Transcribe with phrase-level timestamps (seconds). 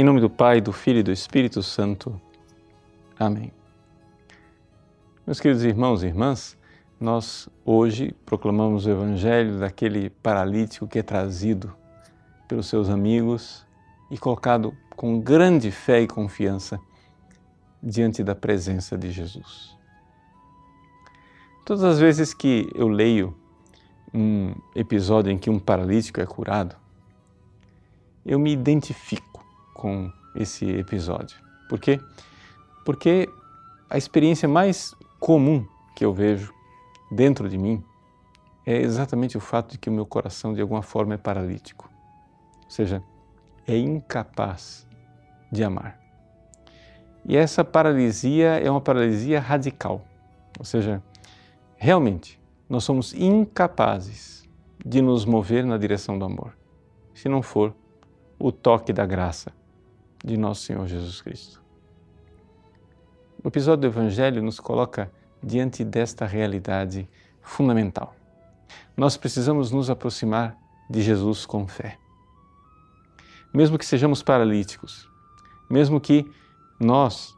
[0.00, 2.18] Em nome do Pai, do Filho e do Espírito Santo.
[3.18, 3.52] Amém.
[5.26, 6.56] Meus queridos irmãos e irmãs,
[6.98, 11.76] nós hoje proclamamos o Evangelho daquele paralítico que é trazido
[12.48, 13.66] pelos seus amigos
[14.10, 16.80] e colocado com grande fé e confiança
[17.82, 19.76] diante da presença de Jesus.
[21.66, 23.36] Todas as vezes que eu leio
[24.14, 26.74] um episódio em que um paralítico é curado,
[28.24, 29.29] eu me identifico
[29.80, 31.38] com esse episódio.
[31.66, 31.98] Por quê?
[32.84, 33.26] Porque
[33.88, 35.66] a experiência mais comum
[35.96, 36.52] que eu vejo
[37.10, 37.82] dentro de mim
[38.66, 41.90] é exatamente o fato de que o meu coração de alguma forma é paralítico.
[42.64, 43.02] Ou seja,
[43.66, 44.86] é incapaz
[45.50, 45.98] de amar.
[47.24, 50.04] E essa paralisia é uma paralisia radical.
[50.58, 51.02] Ou seja,
[51.78, 52.38] realmente
[52.68, 54.46] nós somos incapazes
[54.84, 56.54] de nos mover na direção do amor,
[57.14, 57.74] se não for
[58.38, 59.58] o toque da graça
[60.24, 61.62] de nosso Senhor Jesus Cristo.
[63.42, 65.10] O episódio do Evangelho nos coloca
[65.42, 67.08] diante desta realidade
[67.40, 68.14] fundamental.
[68.96, 70.56] Nós precisamos nos aproximar
[70.88, 71.98] de Jesus com fé.
[73.52, 75.08] Mesmo que sejamos paralíticos,
[75.68, 76.30] mesmo que
[76.78, 77.34] nós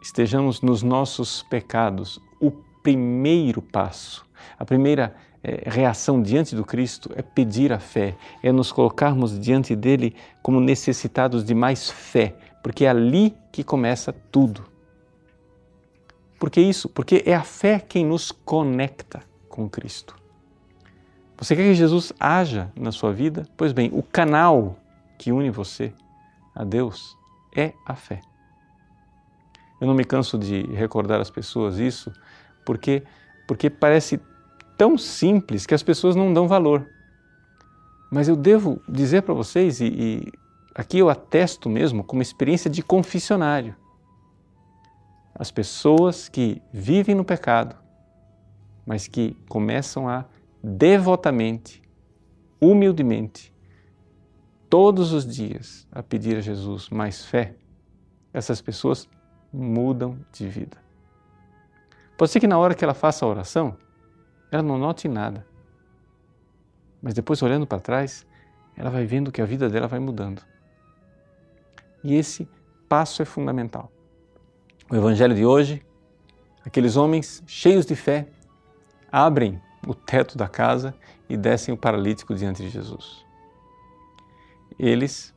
[0.00, 2.50] estejamos nos nossos pecados, o
[2.82, 4.24] primeiro passo,
[4.58, 9.74] a primeira é, reação diante do Cristo é pedir a fé, é nos colocarmos diante
[9.74, 14.64] dele como necessitados de mais fé, porque é ali que começa tudo.
[16.38, 16.88] Por que isso?
[16.88, 20.16] Porque é a fé quem nos conecta com Cristo.
[21.36, 23.46] Você quer que Jesus haja na sua vida?
[23.56, 24.76] Pois bem, o canal
[25.18, 25.92] que une você
[26.54, 27.16] a Deus
[27.56, 28.20] é a fé.
[29.80, 32.12] Eu não me canso de recordar às pessoas isso,
[32.64, 33.02] porque
[33.46, 34.20] porque parece
[34.82, 36.84] tão simples que as pessoas não dão valor.
[38.10, 40.32] Mas eu devo dizer para vocês, e, e
[40.74, 43.76] aqui eu atesto mesmo como experiência de confessionário,
[45.36, 47.76] as pessoas que vivem no pecado,
[48.84, 50.24] mas que começam a
[50.60, 51.80] devotamente,
[52.60, 53.54] humildemente,
[54.68, 57.54] todos os dias a pedir a Jesus mais fé,
[58.34, 59.08] essas pessoas
[59.52, 60.76] mudam de vida.
[62.18, 63.76] Pode ser que na hora que ela faça a oração,
[64.52, 65.46] ela não note nada.
[67.00, 68.26] Mas depois, olhando para trás,
[68.76, 70.42] ela vai vendo que a vida dela vai mudando.
[72.04, 72.46] E esse
[72.86, 73.90] passo é fundamental.
[74.90, 75.82] O Evangelho de hoje,
[76.64, 78.28] aqueles homens cheios de fé
[79.10, 80.94] abrem o teto da casa
[81.28, 83.24] e descem o paralítico diante de Jesus.
[84.78, 85.34] Eles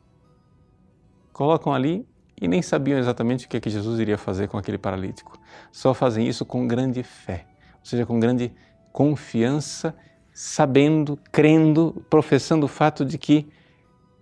[1.31, 2.05] colocam ali
[2.39, 5.39] e nem sabiam exatamente o que, é que Jesus iria fazer com aquele paralítico.
[5.71, 7.47] Só fazem isso com grande fé,
[7.79, 8.53] ou seja, com grande
[8.95, 9.93] confiança,
[10.31, 13.45] sabendo, crendo, professando o fato de que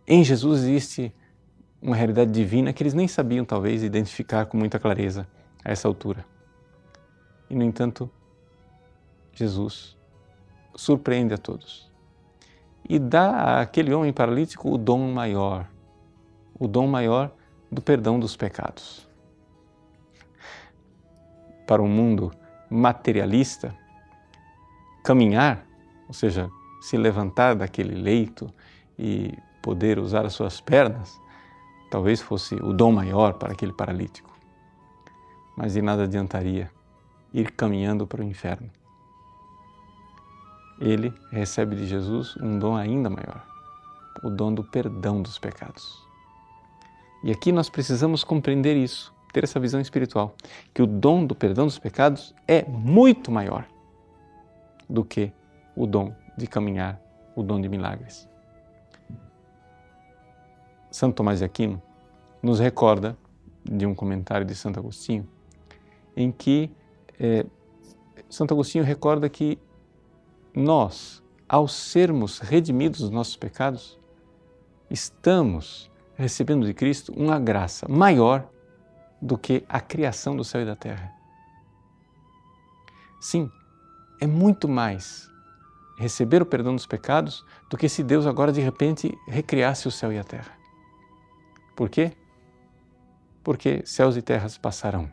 [0.07, 1.13] em Jesus existe
[1.79, 5.28] uma realidade divina que eles nem sabiam, talvez, identificar com muita clareza
[5.63, 6.25] a essa altura.
[7.51, 8.09] E, no entanto,
[9.31, 9.95] Jesus
[10.75, 11.94] surpreende a todos
[12.89, 15.69] e dá àquele homem paralítico o dom maior,
[16.57, 17.31] o dom maior
[17.72, 19.07] do perdão dos pecados.
[21.67, 22.31] Para um mundo
[22.72, 23.82] materialista,
[25.03, 25.66] caminhar,
[26.08, 26.50] ou seja,
[26.81, 28.50] se levantar daquele leito
[28.97, 31.19] e poder usar as suas pernas,
[31.91, 34.31] talvez fosse o dom maior para aquele paralítico.
[35.56, 36.72] Mas de nada adiantaria
[37.34, 38.69] ir caminhando para o inferno.
[40.80, 43.46] Ele recebe de Jesus um dom ainda maior,
[44.24, 46.06] o dom do perdão dos pecados.
[47.24, 50.36] E aqui nós precisamos compreender isso, ter essa visão espiritual,
[50.74, 53.66] que o dom do perdão dos pecados é muito maior
[54.89, 55.31] do que
[55.75, 56.99] o dom de caminhar,
[57.35, 58.29] o dom de milagres.
[60.91, 61.81] Santo Tomás de Aquino
[62.41, 63.17] nos recorda
[63.63, 65.27] de um comentário de Santo Agostinho,
[66.16, 66.69] em que
[67.19, 67.45] é,
[68.29, 69.57] Santo Agostinho recorda que
[70.53, 74.00] nós, ao sermos redimidos dos nossos pecados,
[74.89, 78.47] estamos recebendo de Cristo uma graça maior
[79.21, 81.12] do que a criação do céu e da terra.
[83.19, 83.50] Sim,
[84.24, 85.30] é muito mais
[85.98, 90.14] receber o perdão dos pecados do que se Deus agora de repente recriasse o céu
[90.14, 90.58] e a terra.
[91.75, 92.14] Por quê?
[93.44, 95.12] Porque céus e terras passarão,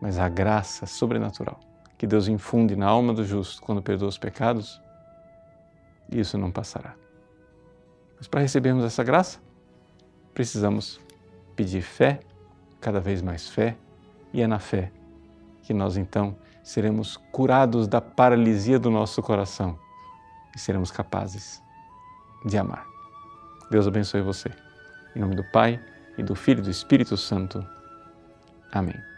[0.00, 1.58] mas a graça sobrenatural
[1.98, 4.80] que Deus infunde na alma do justo quando perdoa os pecados,
[6.10, 6.94] isso não passará.
[8.16, 9.40] Mas para recebermos essa graça,
[10.32, 11.00] precisamos
[11.56, 12.20] pedir fé,
[12.80, 13.76] cada vez mais fé,
[14.32, 14.92] e é na fé
[15.62, 19.78] que nós então seremos curados da paralisia do nosso coração
[20.54, 21.62] e seremos capazes
[22.44, 22.86] de amar.
[23.70, 24.50] Deus abençoe você.
[25.14, 25.80] Em nome do Pai,
[26.16, 27.64] e do Filho e do Espírito Santo.
[28.72, 29.11] Amém.